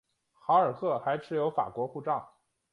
[0.33, 2.33] 豪尔赫还持有法国护照。